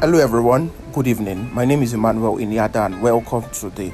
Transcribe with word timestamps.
Hello, 0.00 0.18
everyone. 0.18 0.70
Good 0.92 1.06
evening. 1.06 1.50
My 1.54 1.64
name 1.64 1.82
is 1.82 1.94
Emmanuel 1.94 2.36
Inyada, 2.36 2.84
and 2.84 3.00
welcome 3.00 3.48
to 3.54 3.70
the 3.70 3.90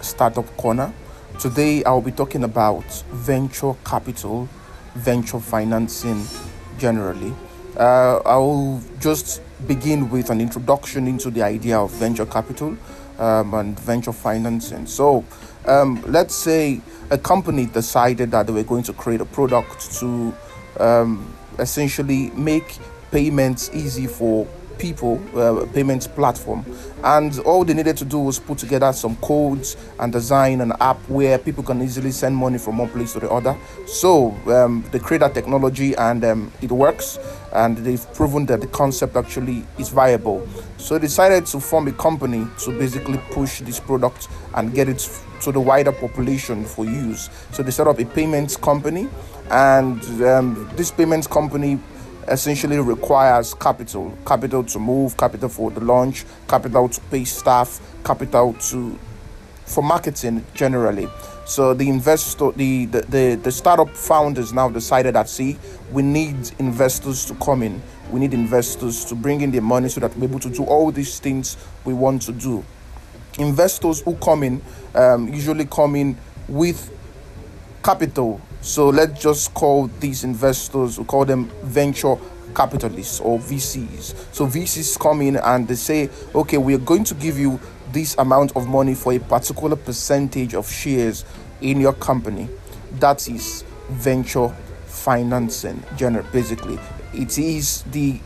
Startup 0.00 0.46
Corner. 0.56 0.90
Today, 1.38 1.84
I'll 1.84 2.00
be 2.00 2.10
talking 2.10 2.44
about 2.44 2.90
venture 3.10 3.74
capital, 3.84 4.48
venture 4.94 5.40
financing 5.40 6.24
generally. 6.78 7.34
Uh, 7.76 8.20
I'll 8.24 8.82
just 8.98 9.42
begin 9.68 10.08
with 10.08 10.30
an 10.30 10.40
introduction 10.40 11.06
into 11.06 11.30
the 11.30 11.42
idea 11.42 11.78
of 11.78 11.90
venture 11.90 12.24
capital 12.24 12.74
um, 13.18 13.52
and 13.52 13.78
venture 13.78 14.14
financing. 14.14 14.86
So, 14.86 15.22
um, 15.66 16.02
let's 16.06 16.34
say 16.34 16.80
a 17.10 17.18
company 17.18 17.66
decided 17.66 18.30
that 18.30 18.46
they 18.46 18.54
were 18.54 18.62
going 18.62 18.84
to 18.84 18.94
create 18.94 19.20
a 19.20 19.26
product 19.26 19.92
to 20.00 20.34
um, 20.80 21.36
essentially 21.58 22.30
make 22.30 22.78
payments 23.10 23.68
easy 23.74 24.06
for 24.06 24.48
people 24.78 25.20
uh, 25.38 25.66
payments 25.72 26.06
platform. 26.06 26.64
And 27.04 27.38
all 27.40 27.64
they 27.64 27.74
needed 27.74 27.96
to 27.98 28.04
do 28.04 28.18
was 28.18 28.38
put 28.38 28.58
together 28.58 28.92
some 28.92 29.16
codes 29.16 29.76
and 29.98 30.12
design 30.12 30.60
an 30.60 30.72
app 30.80 30.98
where 31.08 31.38
people 31.38 31.64
can 31.64 31.82
easily 31.82 32.10
send 32.12 32.36
money 32.36 32.58
from 32.58 32.78
one 32.78 32.88
place 32.88 33.12
to 33.14 33.20
the 33.20 33.30
other. 33.30 33.56
So 33.86 34.30
um, 34.46 34.84
they 34.92 34.98
create 34.98 35.20
that 35.20 35.34
technology 35.34 35.94
and 35.94 36.24
um, 36.24 36.52
it 36.60 36.70
works. 36.70 37.18
And 37.52 37.76
they've 37.78 38.14
proven 38.14 38.46
that 38.46 38.60
the 38.60 38.66
concept 38.68 39.16
actually 39.16 39.64
is 39.78 39.90
viable. 39.90 40.46
So 40.78 40.94
they 40.94 41.02
decided 41.06 41.46
to 41.46 41.60
form 41.60 41.88
a 41.88 41.92
company 41.92 42.46
to 42.64 42.78
basically 42.78 43.18
push 43.30 43.60
this 43.60 43.78
product 43.78 44.28
and 44.54 44.72
get 44.72 44.88
it 44.88 45.06
to 45.42 45.52
the 45.52 45.60
wider 45.60 45.92
population 45.92 46.64
for 46.64 46.84
use. 46.84 47.28
So 47.52 47.62
they 47.62 47.70
set 47.70 47.86
up 47.88 47.98
a 47.98 48.04
payments 48.04 48.56
company. 48.56 49.08
And 49.50 50.02
um, 50.22 50.70
this 50.76 50.90
payments 50.90 51.26
company 51.26 51.78
essentially 52.28 52.78
requires 52.78 53.54
capital 53.54 54.16
capital 54.26 54.64
to 54.64 54.78
move 54.78 55.16
capital 55.16 55.48
for 55.48 55.70
the 55.70 55.80
launch 55.80 56.24
capital 56.48 56.88
to 56.88 57.00
pay 57.02 57.24
staff 57.24 57.80
capital 58.04 58.54
to 58.54 58.98
for 59.66 59.82
marketing 59.82 60.44
generally. 60.54 61.08
So 61.44 61.74
the 61.74 61.88
investor 61.88 62.52
the, 62.52 62.86
the 62.86 63.00
the, 63.02 63.34
the 63.42 63.52
startup 63.52 63.90
founders 63.90 64.52
now 64.52 64.68
decided 64.68 65.14
that 65.14 65.28
see 65.28 65.58
we 65.90 66.02
need 66.02 66.52
investors 66.58 67.24
to 67.26 67.34
come 67.34 67.62
in. 67.62 67.82
We 68.10 68.20
need 68.20 68.34
investors 68.34 69.04
to 69.06 69.14
bring 69.14 69.40
in 69.40 69.50
their 69.50 69.62
money 69.62 69.88
so 69.88 70.00
that 70.00 70.16
we're 70.16 70.28
able 70.28 70.40
to 70.40 70.50
do 70.50 70.64
all 70.64 70.92
these 70.92 71.18
things 71.18 71.56
we 71.84 71.94
want 71.94 72.22
to 72.22 72.32
do. 72.32 72.64
Investors 73.38 74.02
who 74.02 74.14
come 74.16 74.42
in 74.42 74.62
um, 74.94 75.28
usually 75.28 75.64
come 75.64 75.96
in 75.96 76.16
with 76.48 76.90
capital. 77.82 78.40
So 78.60 78.88
let's 78.88 79.20
just 79.20 79.52
call 79.54 79.88
these 80.00 80.24
investors, 80.24 80.98
we 80.98 81.04
call 81.04 81.24
them 81.24 81.46
venture 81.62 82.16
capitalists 82.54 83.20
or 83.20 83.38
VCs. 83.38 84.34
So 84.34 84.46
VCs 84.46 84.98
come 84.98 85.22
in 85.22 85.36
and 85.36 85.66
they 85.66 85.74
say, 85.74 86.10
okay, 86.34 86.58
we're 86.58 86.78
going 86.78 87.04
to 87.04 87.14
give 87.14 87.38
you 87.38 87.58
this 87.92 88.16
amount 88.18 88.56
of 88.56 88.68
money 88.68 88.94
for 88.94 89.12
a 89.12 89.18
particular 89.18 89.76
percentage 89.76 90.54
of 90.54 90.70
shares 90.70 91.24
in 91.60 91.80
your 91.80 91.92
company. 91.94 92.48
That 93.00 93.28
is 93.28 93.64
venture 93.90 94.54
financing, 94.86 95.82
general 95.96 96.26
basically. 96.32 96.78
It 97.12 97.38
is 97.38 97.82
the 97.90 98.20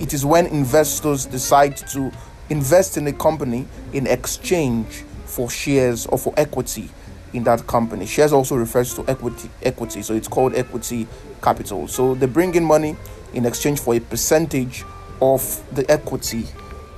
it 0.00 0.12
is 0.12 0.26
when 0.26 0.46
investors 0.46 1.24
decide 1.24 1.76
to 1.76 2.10
invest 2.50 2.96
in 2.96 3.06
a 3.06 3.12
company 3.12 3.66
in 3.92 4.06
exchange 4.08 5.04
for 5.24 5.48
shares 5.48 6.04
or 6.06 6.18
for 6.18 6.34
equity 6.36 6.90
in 7.34 7.44
that 7.44 7.66
company. 7.66 8.06
Shares 8.06 8.32
also 8.32 8.56
refers 8.56 8.94
to 8.94 9.04
equity, 9.08 9.50
equity, 9.62 10.02
so 10.02 10.14
it's 10.14 10.28
called 10.28 10.54
equity 10.54 11.06
capital. 11.42 11.86
So 11.88 12.14
they 12.14 12.26
bring 12.26 12.54
in 12.54 12.64
money 12.64 12.96
in 13.34 13.44
exchange 13.44 13.80
for 13.80 13.94
a 13.94 14.00
percentage 14.00 14.84
of 15.20 15.62
the 15.74 15.88
equity 15.90 16.46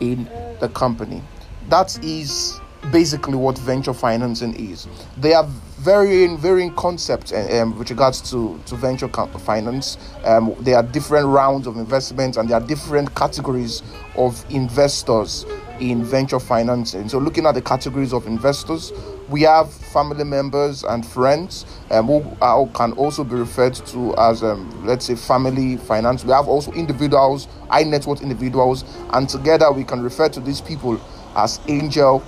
in 0.00 0.24
the 0.60 0.68
company. 0.68 1.22
That 1.68 1.98
is 2.04 2.60
basically 2.92 3.34
what 3.34 3.58
venture 3.58 3.94
financing 3.94 4.54
is. 4.54 4.86
They 5.16 5.32
are 5.32 5.44
varying 5.78 6.38
varying 6.38 6.74
concepts 6.74 7.32
uh, 7.32 7.60
um, 7.62 7.78
with 7.78 7.90
regards 7.90 8.20
to, 8.30 8.60
to 8.66 8.76
venture 8.76 9.08
finance. 9.08 9.98
Um, 10.24 10.54
there 10.60 10.76
are 10.76 10.82
different 10.82 11.26
rounds 11.26 11.66
of 11.66 11.76
investments 11.76 12.36
and 12.36 12.48
there 12.48 12.58
are 12.58 12.66
different 12.66 13.14
categories 13.14 13.82
of 14.16 14.44
investors 14.50 15.44
in 15.80 16.04
venture 16.04 16.40
financing. 16.40 17.08
So, 17.08 17.18
looking 17.18 17.46
at 17.46 17.54
the 17.54 17.62
categories 17.62 18.12
of 18.12 18.26
investors, 18.26 18.92
we 19.28 19.42
have 19.42 19.72
family 19.72 20.24
members 20.24 20.84
and 20.84 21.04
friends 21.04 21.66
um, 21.90 22.06
who, 22.06 22.36
are, 22.40 22.66
can 22.68 22.92
also 22.92 23.24
be 23.24 23.34
referred 23.34 23.74
to 23.74 24.14
as, 24.16 24.42
um, 24.42 24.86
let's 24.86 25.06
say, 25.06 25.16
family 25.16 25.76
finance. 25.76 26.24
We 26.24 26.32
have 26.32 26.48
also 26.48 26.72
individuals, 26.72 27.48
high 27.70 27.82
net 27.82 28.06
worth 28.06 28.22
individuals, 28.22 28.84
and 29.12 29.28
together 29.28 29.70
we 29.72 29.84
can 29.84 30.02
refer 30.02 30.28
to 30.28 30.40
these 30.40 30.60
people 30.60 31.00
as 31.34 31.60
angel 31.68 32.22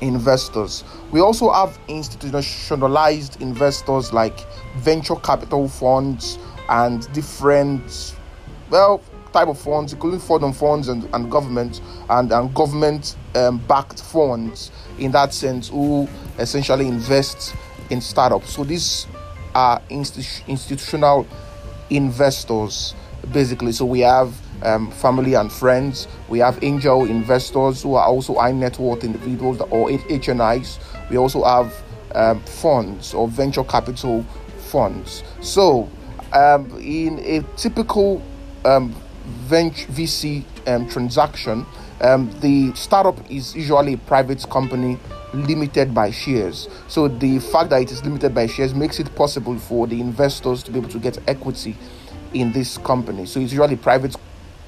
investors. 0.00 0.84
We 1.10 1.20
also 1.20 1.52
have 1.52 1.78
institutionalized 1.88 3.40
investors 3.42 4.12
like 4.12 4.40
venture 4.76 5.16
capital 5.16 5.68
funds 5.68 6.38
and 6.68 7.10
different, 7.12 8.16
well, 8.70 9.02
type 9.32 9.48
of 9.48 9.58
funds, 9.58 9.92
including 9.92 10.20
foreign 10.20 10.52
funds 10.52 10.88
and, 10.88 11.08
and 11.14 11.30
government 11.30 11.80
and, 12.10 12.32
and 12.32 12.54
government 12.54 13.16
um, 13.34 13.58
backed 13.58 14.00
funds 14.02 14.70
in 14.98 15.10
that 15.12 15.32
sense 15.32 15.68
who 15.68 16.08
essentially 16.38 16.86
invest 16.86 17.54
in 17.90 18.00
startups. 18.00 18.50
So 18.50 18.64
these 18.64 19.06
are 19.54 19.80
institu- 19.90 20.46
institutional 20.46 21.26
investors 21.90 22.94
basically. 23.32 23.72
So 23.72 23.84
we 23.84 24.00
have 24.00 24.34
um, 24.62 24.90
family 24.90 25.34
and 25.34 25.52
friends. 25.52 26.08
We 26.28 26.38
have 26.40 26.62
angel 26.62 27.04
investors 27.04 27.82
who 27.82 27.94
are 27.94 28.06
also 28.06 28.34
high 28.34 28.52
net 28.52 28.78
worth 28.78 29.04
individuals 29.04 29.60
or 29.60 29.88
HNIs. 29.88 30.78
We 31.10 31.18
also 31.18 31.44
have 31.44 31.74
um, 32.14 32.40
funds 32.40 33.14
or 33.14 33.28
venture 33.28 33.64
capital 33.64 34.24
funds. 34.70 35.22
So 35.40 35.88
um, 36.32 36.70
in 36.80 37.18
a 37.20 37.42
typical 37.56 38.22
um, 38.64 38.94
venture 39.24 39.86
VC 39.88 40.44
um, 40.66 40.88
transaction, 40.88 41.66
um, 42.00 42.30
the 42.40 42.72
startup 42.74 43.30
is 43.30 43.54
usually 43.54 43.94
a 43.94 43.98
private 43.98 44.48
company 44.50 44.98
limited 45.32 45.94
by 45.94 46.10
shares. 46.10 46.68
So 46.88 47.08
the 47.08 47.38
fact 47.38 47.70
that 47.70 47.82
it 47.82 47.90
is 47.90 48.02
limited 48.04 48.34
by 48.34 48.46
shares 48.46 48.74
makes 48.74 48.98
it 48.98 49.14
possible 49.14 49.58
for 49.58 49.86
the 49.86 50.00
investors 50.00 50.62
to 50.64 50.70
be 50.70 50.78
able 50.78 50.90
to 50.90 50.98
get 50.98 51.18
equity 51.28 51.76
in 52.34 52.52
this 52.52 52.78
company. 52.78 53.26
So 53.26 53.40
it's 53.40 53.52
usually 53.52 53.74
a 53.74 53.78
private 53.78 54.16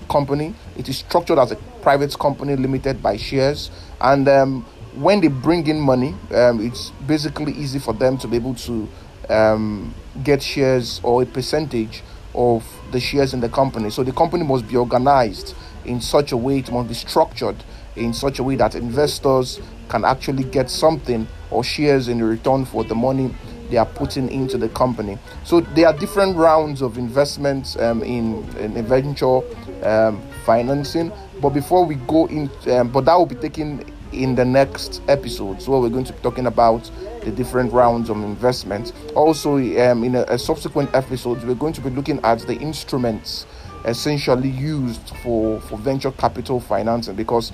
company. 0.09 0.55
It 0.77 0.89
is 0.89 0.99
structured 0.99 1.39
as 1.39 1.53
a 1.53 1.57
private 1.83 2.19
company 2.19 2.57
limited 2.57 3.03
by 3.03 3.17
shares. 3.17 3.71
And 4.01 4.29
um, 4.29 4.63
when 4.95 5.21
they 5.21 5.29
bring 5.29 5.67
in 5.67 5.81
money, 5.81 6.15
um, 6.33 6.65
it's 6.65 6.91
basically 7.07 7.53
easy 7.53 7.79
for 7.79 7.95
them 7.95 8.17
to 8.19 8.29
be 8.29 8.37
able 8.37 8.55
to 8.55 8.89
um, 9.29 9.95
get 10.23 10.43
shares 10.43 11.01
or 11.03 11.23
a 11.23 11.27
percentage 11.27 12.03
of 12.35 12.65
the 12.93 13.01
shares 13.01 13.35
in 13.35 13.41
the 13.41 13.49
company. 13.49 13.91
So 13.91 14.03
the 14.03 14.13
company 14.13 14.45
must 14.45 14.69
be 14.69 14.77
organized 14.77 15.55
in 15.85 16.01
such 16.01 16.33
a 16.33 16.37
way, 16.37 16.59
it 16.59 16.71
must 16.71 16.89
be 16.89 16.95
structured 16.95 17.57
in 17.97 18.13
such 18.13 18.39
a 18.39 18.43
way 18.43 18.57
that 18.57 18.75
investors 18.75 19.61
can 19.89 20.05
actually 20.05 20.45
get 20.45 20.71
something 20.71 21.29
or 21.51 21.63
shares 21.63 22.09
in 22.09 22.23
return 22.23 22.65
for 22.65 22.85
the 22.85 22.95
money 22.95 23.35
they 23.71 23.77
are 23.77 23.87
putting 23.87 24.31
into 24.31 24.59
the 24.59 24.69
company. 24.69 25.19
So 25.45 25.61
there 25.61 25.87
are 25.87 25.97
different 25.97 26.37
rounds 26.37 26.83
of 26.83 26.99
investments 26.99 27.77
um, 27.77 28.03
in, 28.03 28.45
in 28.59 28.85
venture 28.87 29.41
um, 29.83 30.23
financing. 30.45 31.13
But 31.41 31.51
before 31.51 31.85
we 31.85 31.97
go 31.97 32.27
in, 32.27 32.51
um, 32.71 32.91
but 32.91 33.05
that 33.07 33.15
will 33.15 33.27
be 33.27 33.35
taken 33.35 33.85
in 34.23 34.35
the 34.35 34.45
next 34.45 35.03
episodes 35.09 35.69
where 35.69 35.81
we're 35.81 35.89
going 35.89 36.05
to 36.05 36.13
be 36.13 36.21
talking 36.21 36.47
about 36.47 36.91
the 37.23 37.31
different 37.31 37.73
rounds 37.73 38.11
of 38.11 38.17
investment. 38.19 38.93
Also, 39.15 39.57
um, 39.57 40.05
in 40.05 40.15
a, 40.15 40.23
a 40.29 40.39
subsequent 40.39 40.95
episodes, 40.95 41.45
we're 41.45 41.55
going 41.55 41.73
to 41.73 41.81
be 41.81 41.91
looking 41.91 42.21
at 42.25 42.41
the 42.41 42.55
instruments 42.57 43.47
essentially 43.85 44.49
used 44.49 45.11
for, 45.23 45.61
for 45.63 45.77
venture 45.79 46.13
capital 46.13 46.61
financing 46.61 47.15
because 47.15 47.53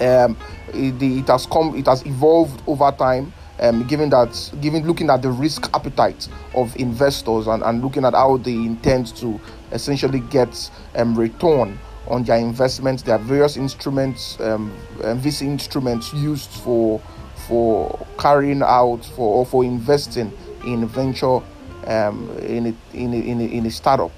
um, 0.00 0.36
it, 0.68 1.00
it, 1.00 1.26
has 1.28 1.46
come, 1.46 1.74
it 1.76 1.86
has 1.86 2.04
evolved 2.06 2.62
over 2.66 2.90
time. 2.92 3.32
Um, 3.58 3.86
given 3.86 4.10
that, 4.10 4.52
given 4.60 4.86
looking 4.86 5.08
at 5.08 5.22
the 5.22 5.30
risk 5.30 5.70
appetite 5.72 6.28
of 6.54 6.76
investors 6.76 7.46
and, 7.46 7.62
and 7.62 7.82
looking 7.82 8.04
at 8.04 8.12
how 8.12 8.36
they 8.36 8.52
intend 8.52 9.16
to 9.16 9.40
essentially 9.72 10.20
get 10.20 10.70
um, 10.94 11.18
return 11.18 11.78
on 12.08 12.22
their 12.24 12.38
investments, 12.38 13.02
there 13.02 13.16
are 13.16 13.18
various 13.18 13.56
instruments, 13.56 14.38
um, 14.40 14.72
VC 14.98 15.42
instruments 15.42 16.12
used 16.14 16.50
for 16.50 17.00
for 17.48 18.06
carrying 18.18 18.62
out 18.62 19.04
for 19.14 19.38
or 19.38 19.46
for 19.46 19.64
investing 19.64 20.32
in 20.64 20.86
venture 20.88 21.40
um, 21.86 22.36
in, 22.38 22.66
a, 22.66 22.96
in, 22.96 23.12
a, 23.12 23.16
in, 23.16 23.40
a, 23.40 23.44
in 23.44 23.66
a 23.66 23.70
startup 23.70 24.10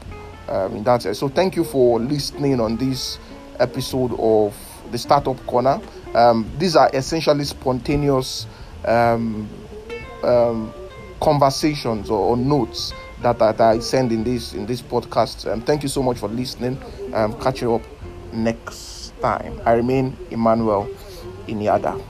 um, 0.49 0.77
in 0.77 0.85
that 0.85 1.03
sense. 1.03 1.19
So 1.19 1.29
thank 1.29 1.55
you 1.55 1.65
for 1.65 2.01
listening 2.01 2.61
on 2.61 2.77
this 2.77 3.19
episode 3.59 4.19
of 4.19 4.57
the 4.91 4.99
Startup 4.99 5.37
Corner. 5.47 5.81
Um, 6.15 6.51
these 6.59 6.75
are 6.77 6.91
essentially 6.95 7.45
spontaneous 7.45 8.47
um, 8.85 9.49
um 10.23 10.73
conversations 11.21 12.11
or, 12.11 12.19
or 12.19 12.37
notes 12.37 12.93
that, 13.23 13.39
that, 13.39 13.61
I 13.61 13.79
send 13.81 14.13
in 14.13 14.25
this 14.25 14.55
in 14.55 14.67
this 14.67 14.83
podcast. 14.83 15.51
Um, 15.51 15.61
thank 15.61 15.83
you 15.83 15.89
so 15.89 16.03
much 16.03 16.19
for 16.19 16.29
listening. 16.29 16.79
Um, 17.13 17.39
catch 17.41 17.63
you 17.63 17.75
up 17.75 17.83
next 18.33 19.13
time. 19.21 19.61
I 19.65 19.73
remain 19.73 20.17
Emmanuel 20.31 20.89
Iniada. 21.47 22.01